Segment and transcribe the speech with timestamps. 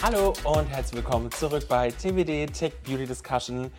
[0.00, 3.72] Hallo und herzlich willkommen zurück bei TWD Tech Beauty Discussion.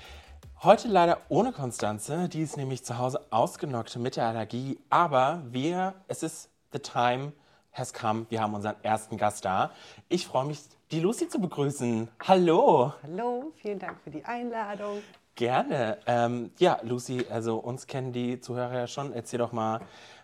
[0.61, 5.93] Heute leider ohne Konstanze, die ist nämlich zu Hause ausgenockt mit der Allergie, aber wir,
[6.09, 7.31] es ist the time
[7.71, 9.71] has come, wir haben unseren ersten Gast da.
[10.09, 10.59] Ich freue mich,
[10.91, 12.09] die Lucy zu begrüßen.
[12.27, 12.91] Hallo.
[13.01, 15.01] Hallo, vielen Dank für die Einladung.
[15.35, 15.99] Gerne.
[16.05, 19.13] Ähm, ja, Lucy, also uns kennen die Zuhörer ja schon.
[19.13, 19.79] Erzähl doch mal,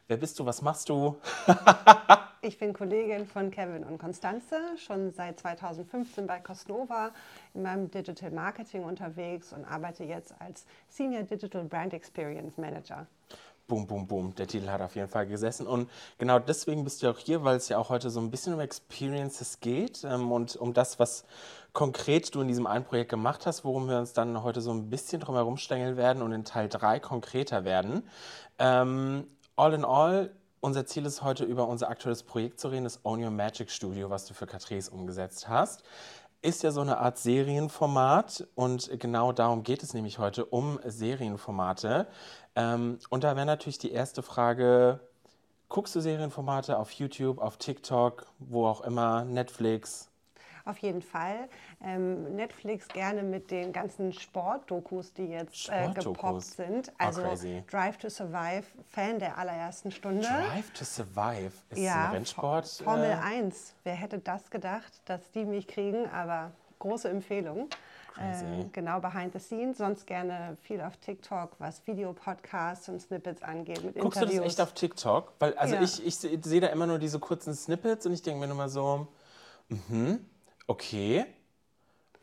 [0.09, 1.16] wer bist du, was machst du?
[2.46, 7.09] ich bin Kollegin von Kevin und Konstanze, schon seit 2015 bei Cosnova
[7.55, 13.08] in meinem Digital Marketing unterwegs und arbeite jetzt als Senior Digital Brand Experience Manager.
[13.67, 14.36] Boom, boom, boom.
[14.36, 15.66] Der Titel hat auf jeden Fall gesessen.
[15.66, 15.89] Und
[16.20, 18.59] genau deswegen bist du auch hier, weil es ja auch heute so ein bisschen um
[18.59, 21.25] Experiences geht ähm, und um das, was
[21.73, 24.91] konkret du in diesem einen Projekt gemacht hast, worum wir uns dann heute so ein
[24.91, 28.08] bisschen drum herum stängeln werden und in Teil 3 konkreter werden.
[28.59, 29.25] Ähm,
[29.55, 30.30] all in all,
[30.65, 34.09] unser Ziel ist heute über unser aktuelles Projekt zu reden, das Own Your Magic Studio,
[34.09, 35.83] was du für Catrice umgesetzt hast.
[36.41, 42.07] Ist ja so eine Art Serienformat und genau darum geht es nämlich heute, um Serienformate.
[42.55, 45.02] Ähm, und da wäre natürlich die erste Frage,
[45.69, 50.09] guckst du Serienformate auf YouTube, auf TikTok, wo auch immer, Netflix?
[50.66, 51.47] Auf jeden Fall.
[51.83, 56.91] Ähm, Netflix gerne mit den ganzen Sportdokus, die jetzt äh, gepoppt sind.
[56.97, 60.27] Ah, also oh, Drive to Survive, Fan der allerersten Stunde.
[60.27, 62.67] Drive to Survive ist ja, ein Rennsport.
[62.83, 63.41] Formel äh?
[63.44, 63.75] 1.
[63.83, 66.09] Wer hätte das gedacht, dass die mich kriegen?
[66.09, 67.69] Aber große Empfehlung.
[68.17, 69.77] Äh, genau, behind the scenes.
[69.77, 73.83] Sonst gerne viel auf TikTok, was Videopodcasts und Snippets angeht.
[73.83, 74.38] Mit Guckst Interviews.
[74.38, 75.33] du das echt auf TikTok?
[75.39, 75.81] Weil, also ja.
[75.81, 78.69] ich, ich sehe da immer nur diese kurzen Snippets und ich denke mir nur mal
[78.69, 79.07] so,
[79.67, 80.25] mhm.
[80.67, 81.25] Okay.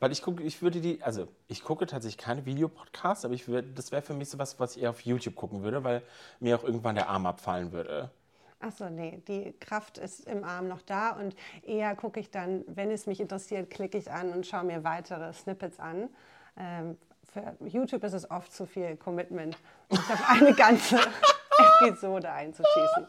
[0.01, 3.69] Weil ich gucke, ich würde die, also ich gucke tatsächlich keine Videopodcasts, aber ich würde,
[3.69, 6.03] das wäre für mich so was, was ich eher auf YouTube gucken würde, weil
[6.41, 8.11] mir auch irgendwann der Arm abfallen würde.
[8.59, 12.91] Achso, nee, die Kraft ist im Arm noch da und eher gucke ich dann, wenn
[12.91, 16.09] es mich interessiert, klicke ich an und schaue mir weitere Snippets an.
[16.57, 16.99] Ähm,
[17.33, 19.57] für YouTube ist es oft zu viel Commitment,
[19.89, 20.99] sich auf eine ganze
[21.81, 23.07] Episode einzuschießen.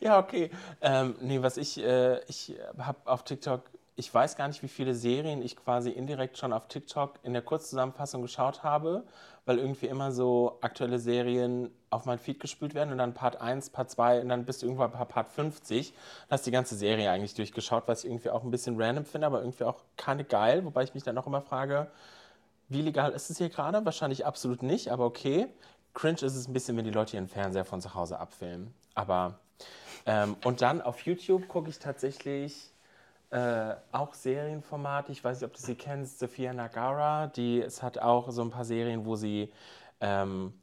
[0.00, 0.50] Ja, okay.
[0.80, 3.62] Ähm, nee, was ich, äh, ich habe auf TikTok
[3.98, 7.42] ich weiß gar nicht, wie viele Serien ich quasi indirekt schon auf TikTok in der
[7.42, 9.02] Kurzzusammenfassung geschaut habe,
[9.44, 13.70] weil irgendwie immer so aktuelle Serien auf mein Feed gespült werden und dann Part 1,
[13.70, 15.92] Part 2 und dann bist du irgendwann bei Part 50.
[16.28, 19.26] Da hast die ganze Serie eigentlich durchgeschaut, was ich irgendwie auch ein bisschen random finde,
[19.26, 21.90] aber irgendwie auch keine geil, wobei ich mich dann auch immer frage,
[22.68, 23.84] wie legal ist es hier gerade?
[23.84, 25.48] Wahrscheinlich absolut nicht, aber okay.
[25.94, 28.72] Cringe ist es ein bisschen, wenn die Leute ihren Fernseher von zu Hause abfilmen.
[28.94, 29.40] Aber
[30.06, 32.70] ähm, und dann auf YouTube gucke ich tatsächlich
[33.30, 35.12] äh, auch Serienformate.
[35.12, 37.26] Ich weiß nicht, ob du sie kennst, Sophia Nagara.
[37.28, 39.52] Die, es hat auch so ein paar Serien, wo sie
[40.00, 40.54] ähm,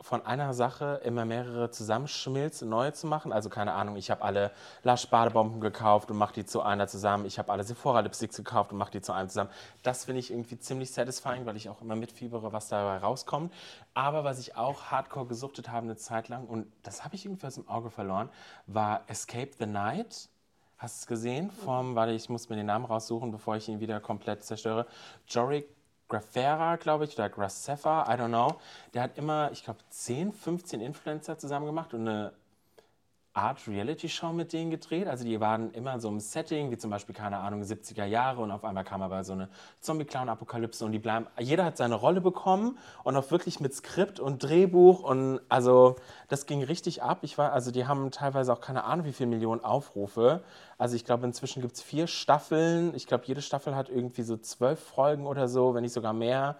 [0.00, 3.32] von einer Sache immer mehrere zusammenschmilzt, neue zu machen.
[3.32, 4.52] Also keine Ahnung, ich habe alle
[4.84, 7.26] Lush Badebomben gekauft und mache die zu einer zusammen.
[7.26, 9.50] Ich habe alle Sephora Lipsticks gekauft und mache die zu einem zusammen.
[9.82, 13.52] Das finde ich irgendwie ziemlich satisfying, weil ich auch immer mitfiebere, was dabei rauskommt.
[13.94, 17.46] Aber was ich auch hardcore gesuchtet habe eine Zeit lang und das habe ich irgendwie
[17.46, 18.30] aus dem Auge verloren,
[18.66, 20.28] war Escape the Night
[20.78, 21.50] Hast du es gesehen?
[21.50, 24.86] Vom, warte, ich muss mir den Namen raussuchen, bevor ich ihn wieder komplett zerstöre.
[25.26, 25.68] Jorik
[26.08, 28.60] Grafera, glaube ich, oder Graseffa, I don't know.
[28.94, 32.32] Der hat immer, ich glaube, 10, 15 Influencer zusammen gemacht und eine
[33.38, 35.06] Art Reality-Show mit denen gedreht.
[35.06, 38.50] Also die waren immer so im Setting, wie zum Beispiel, keine Ahnung, 70er Jahre und
[38.50, 39.48] auf einmal kam aber so eine
[39.80, 44.42] Zombie-Clown-Apokalypse und die bleiben, jeder hat seine Rolle bekommen und auch wirklich mit Skript und
[44.42, 45.96] Drehbuch und also
[46.28, 47.20] das ging richtig ab.
[47.22, 50.42] Ich war, also die haben teilweise auch keine Ahnung, wie viele Millionen Aufrufe.
[50.76, 52.94] Also ich glaube, inzwischen gibt es vier Staffeln.
[52.94, 56.56] Ich glaube, jede Staffel hat irgendwie so zwölf Folgen oder so, wenn nicht sogar mehr.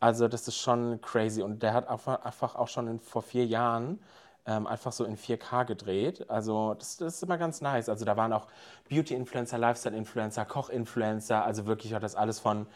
[0.00, 4.00] Also das ist schon crazy und der hat einfach auch schon in, vor vier Jahren
[4.50, 6.28] ähm, einfach so in 4K gedreht.
[6.28, 7.88] Also das, das, ist immer ganz nice.
[7.88, 8.48] Also da waren auch
[8.88, 12.66] Beauty-Influencer, Lifestyle-Influencer, Koch-Influencer, also wirklich hat das alles von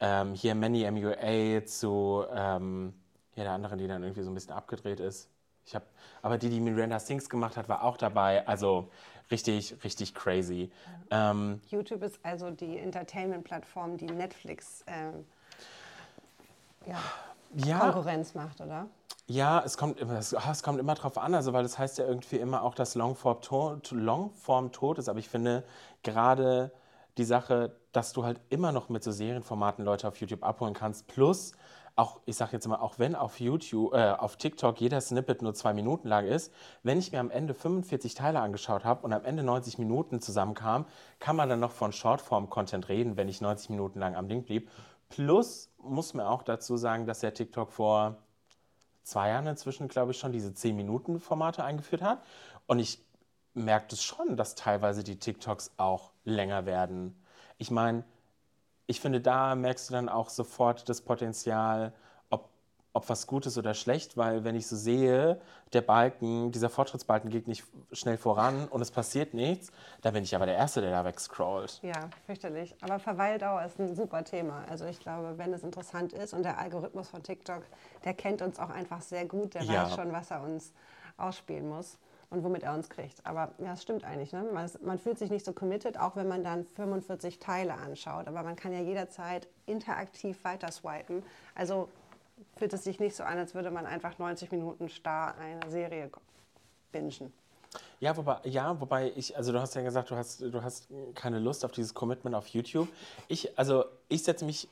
[0.00, 2.94] ähm, hier Manny MUA zu ähm,
[3.34, 5.28] ja, der anderen, die dann irgendwie so ein bisschen abgedreht ist.
[5.66, 5.84] Ich habe,
[6.22, 8.46] aber die, die Miranda Sings gemacht hat, war auch dabei.
[8.46, 8.90] Also
[9.30, 10.70] richtig, richtig crazy.
[11.10, 15.24] Ähm, YouTube ist also die Entertainment-Plattform, die Netflix ähm,
[16.86, 16.98] ja,
[17.56, 18.86] ja, Konkurrenz macht, oder?
[19.26, 22.36] Ja, es kommt, es, es kommt immer drauf an, also weil das heißt ja irgendwie
[22.36, 25.64] immer auch, dass Longform tot, Longform tot ist, aber ich finde
[26.02, 26.72] gerade
[27.16, 31.06] die Sache, dass du halt immer noch mit so Serienformaten Leute auf YouTube abholen kannst,
[31.06, 31.52] plus
[31.96, 35.54] auch, ich sag jetzt mal, auch wenn auf YouTube, äh, auf TikTok jeder Snippet nur
[35.54, 39.24] zwei Minuten lang ist, wenn ich mir am Ende 45 Teile angeschaut habe und am
[39.24, 40.86] Ende 90 Minuten zusammenkam,
[41.20, 44.70] kann man dann noch von Shortform-Content reden, wenn ich 90 Minuten lang am Ding blieb.
[45.08, 48.16] Plus muss man auch dazu sagen, dass der TikTok vor
[49.04, 52.22] zwei Jahren inzwischen, glaube ich, schon diese 10-Minuten-Formate eingeführt hat.
[52.66, 53.00] Und ich
[53.54, 57.14] merke es schon, dass teilweise die TikToks auch länger werden.
[57.58, 58.04] Ich meine,
[58.86, 61.92] ich finde, da merkst du dann auch sofort das Potenzial,
[62.94, 65.40] ob, was gut ist oder schlecht, weil wenn ich so sehe,
[65.72, 70.34] der Balken, dieser Fortschrittsbalken geht nicht schnell voran und es passiert nichts, dann bin ich
[70.34, 71.80] aber der Erste, der da wegscrollt.
[71.82, 72.74] Ja, fürchterlich.
[72.80, 74.64] Aber Verweildauer ist ein super Thema.
[74.70, 77.64] Also ich glaube, wenn es interessant ist und der Algorithmus von TikTok,
[78.04, 79.84] der kennt uns auch einfach sehr gut, der Ja.
[79.86, 80.72] weiß schon, was er uns
[81.16, 81.98] ausspielen muss
[82.30, 83.24] und womit er uns kriegt.
[83.26, 84.32] Aber ja, es stimmt eigentlich.
[84.32, 84.44] Ne?
[84.52, 88.28] Man, man fühlt sich nicht so committed, auch wenn man dann 45 Teile anschaut.
[88.28, 91.22] Aber man kann ja jederzeit interaktiv weiter swipen.
[91.54, 91.88] Also
[92.56, 96.10] fühlt es sich nicht so an, als würde man einfach 90 Minuten starr eine Serie
[96.92, 97.32] bingen.
[98.00, 101.38] Ja, wobei, ja, wobei ich, also du hast ja gesagt, du hast, du hast keine
[101.38, 102.88] Lust auf dieses Commitment auf YouTube.
[103.28, 104.68] Ich, also ich setze mich,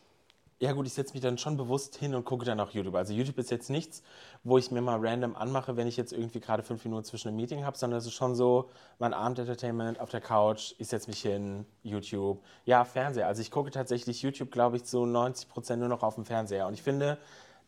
[0.60, 2.94] ja gut, ich setze mich dann schon bewusst hin und gucke dann auch YouTube.
[2.94, 4.02] Also YouTube ist jetzt nichts,
[4.44, 7.38] wo ich mir mal random anmache, wenn ich jetzt irgendwie gerade fünf Minuten zwischen einem
[7.38, 8.70] Meeting habe, sondern es ist schon so
[9.00, 12.40] mein Abendentertainment auf der Couch, ich setze mich hin, YouTube.
[12.64, 13.26] Ja, Fernseher.
[13.26, 16.68] Also ich gucke tatsächlich YouTube, glaube ich, zu 90 Prozent nur noch auf dem Fernseher.
[16.68, 17.18] Und ich finde,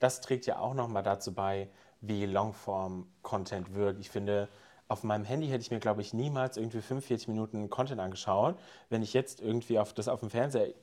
[0.05, 1.71] das trägt ja auch nochmal dazu bei,
[2.03, 4.01] wie Longform-Content wirkt.
[4.01, 4.51] Ich finde,
[4.87, 8.59] auf meinem Handy hätte ich mir, glaube ich, niemals irgendwie 45 Minuten Content angeschaut.
[8.91, 10.75] Wenn ich jetzt irgendwie auf das auf dem Fernseher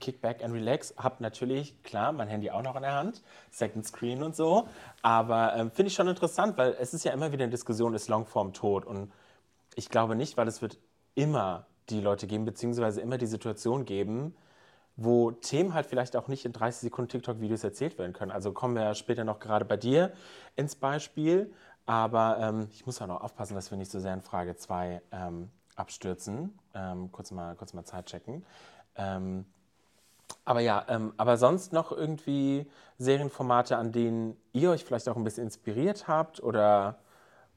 [0.00, 3.22] Kickback and Relax, habe natürlich, klar, mein Handy auch noch in der Hand,
[3.52, 4.66] Second Screen und so.
[5.02, 8.08] Aber ähm, finde ich schon interessant, weil es ist ja immer wieder eine Diskussion, ist
[8.08, 8.86] Longform tot?
[8.86, 9.12] Und
[9.76, 10.78] ich glaube nicht, weil es wird
[11.14, 14.34] immer die Leute geben, beziehungsweise immer die Situation geben,
[14.98, 18.32] wo Themen halt vielleicht auch nicht in 30 Sekunden TikTok-Videos erzählt werden können.
[18.32, 20.12] Also kommen wir ja später noch gerade bei dir
[20.56, 21.52] ins Beispiel.
[21.86, 25.00] Aber ähm, ich muss auch noch aufpassen, dass wir nicht so sehr in Frage 2
[25.12, 26.58] ähm, abstürzen.
[26.74, 28.44] Ähm, kurz, mal, kurz mal Zeit checken.
[28.96, 29.46] Ähm,
[30.44, 32.66] aber ja, ähm, aber sonst noch irgendwie
[32.98, 36.98] Serienformate, an denen ihr euch vielleicht auch ein bisschen inspiriert habt oder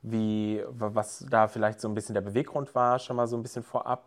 [0.02, 3.44] wie, wa- was da vielleicht so ein bisschen der Beweggrund war, schon mal so ein
[3.44, 4.06] bisschen vorab.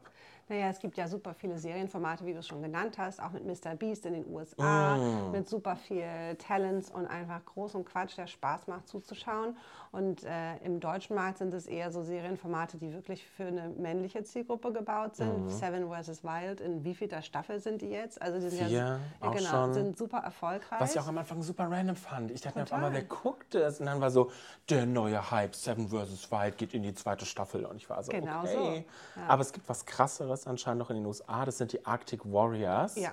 [0.49, 3.45] Naja, es gibt ja super viele Serienformate, wie du es schon genannt hast, auch mit
[3.47, 3.75] Mr.
[3.75, 4.97] Beast in den USA,
[5.33, 9.57] mit super viel Talents und einfach großem Quatsch, der Spaß macht zuzuschauen.
[9.91, 14.25] Und äh, im deutschen Markt sind es eher so Serienformate, die wirklich für eine männliche
[14.25, 15.49] Zielgruppe gebaut sind.
[15.51, 16.25] Seven vs.
[16.25, 18.21] Wild, in wievielter Staffel sind die jetzt?
[18.21, 19.73] Also die sind Vier, ja, genau, schon.
[19.73, 20.81] sind super erfolgreich.
[20.81, 22.33] Was ich auch am Anfang super random fand.
[22.33, 23.79] Ich dachte mir auf einmal, wer guckt das?
[23.79, 24.31] Und dann war so,
[24.69, 26.31] der neue Hype, Seven vs.
[26.31, 27.65] Wild geht in die zweite Staffel.
[27.65, 28.85] Und ich war so, Genau okay.
[29.15, 29.29] so, ja.
[29.29, 31.45] Aber es gibt was krasseres anscheinend noch in den USA.
[31.45, 32.97] Das sind die Arctic Warriors.
[32.97, 33.13] Ja.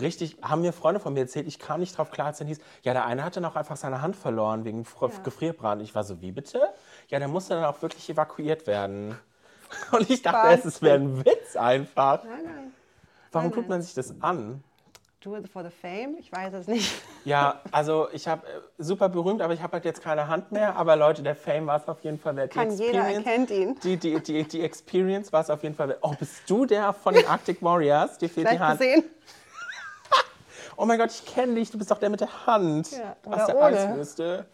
[0.00, 2.58] Richtig, haben mir Freunde von mir erzählt, ich kam nicht drauf klar, als dann hieß,
[2.82, 5.18] ja, der eine hatte noch einfach seine Hand verloren wegen Fr Ja.
[5.24, 5.82] Gefrierbrand.
[5.82, 6.60] Ich war so, wie bitte?
[7.08, 9.18] Ja, der musste dann auch wirklich evakuiert werden.
[9.92, 12.22] Und ich dachte erst, es wäre ein Witz einfach.
[12.24, 12.72] nein, nein.
[13.32, 13.68] Warum Nein, tut nein.
[13.78, 14.62] man sich das an?
[15.22, 16.16] Do it for the fame?
[16.18, 16.90] Ich weiß es nicht.
[17.26, 18.42] Ja, also ich habe
[18.78, 20.76] super berühmt, aber ich habe halt jetzt keine Hand mehr.
[20.76, 22.54] Aber Leute, der Fame war es auf jeden Fall wert.
[22.54, 23.78] Die Kann jeder erkennt ihn.
[23.82, 25.98] Die, die, die, die Experience war es auf jeden Fall wert.
[26.00, 28.16] Oh, bist du der von den Arctic Warriors?
[28.16, 28.80] Dir fehlt die Vielleicht Hand.
[28.80, 29.04] gesehen.
[30.76, 31.70] Oh mein Gott, ich kenne dich.
[31.70, 32.90] Du bist doch der mit der Hand.
[32.92, 33.66] Ja, aus der ohne.
[33.66, 34.46] Eiswüste.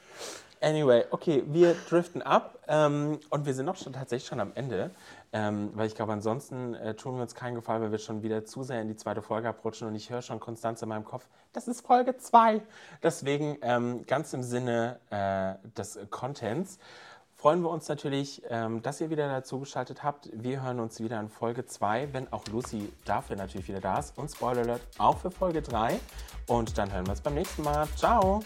[0.60, 4.90] Anyway, okay, wir driften ab ähm, und wir sind noch schon, tatsächlich schon am Ende,
[5.32, 8.44] ähm, weil ich glaube, ansonsten äh, tun wir uns keinen Gefallen, weil wir schon wieder
[8.44, 11.26] zu sehr in die zweite Folge abrutschen und ich höre schon konstant in meinem Kopf,
[11.52, 12.62] das ist Folge 2.
[13.02, 16.78] Deswegen ähm, ganz im Sinne äh, des Contents
[17.36, 20.28] freuen wir uns natürlich, ähm, dass ihr wieder dazu geschaltet habt.
[20.32, 24.18] Wir hören uns wieder in Folge 2, wenn auch Lucy dafür natürlich wieder da ist.
[24.18, 26.00] Und Spoiler Alert auch für Folge 3.
[26.48, 27.86] Und dann hören wir uns beim nächsten Mal.
[27.96, 28.42] Ciao!